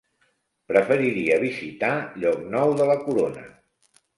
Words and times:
Preferiria 0.71 1.37
visitar 1.45 1.93
Llocnou 2.25 2.77
de 2.81 2.89
la 2.93 2.99
Corona. 3.07 3.49